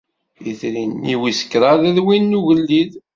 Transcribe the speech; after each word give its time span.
Itri-nni 0.49 1.15
wis 1.21 1.39
kraḍ 1.51 1.81
d 1.95 1.97
win 2.05 2.25
n 2.37 2.37
ugellid. 2.39 2.91